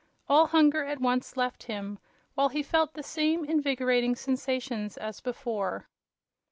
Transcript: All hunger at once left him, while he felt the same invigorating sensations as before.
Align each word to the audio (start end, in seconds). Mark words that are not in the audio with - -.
All 0.27 0.47
hunger 0.47 0.83
at 0.83 0.99
once 0.99 1.37
left 1.37 1.61
him, 1.61 1.99
while 2.33 2.49
he 2.49 2.63
felt 2.63 2.95
the 2.95 3.03
same 3.03 3.45
invigorating 3.45 4.15
sensations 4.15 4.97
as 4.97 5.21
before. 5.21 5.89